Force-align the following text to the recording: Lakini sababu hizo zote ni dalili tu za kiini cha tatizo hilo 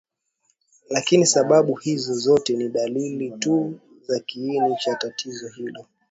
Lakini 0.89 1.25
sababu 1.25 1.75
hizo 1.75 2.13
zote 2.13 2.53
ni 2.57 2.69
dalili 2.69 3.31
tu 3.39 3.79
za 4.07 4.19
kiini 4.19 4.75
cha 4.77 4.95
tatizo 4.95 5.47
hilo 5.47 5.85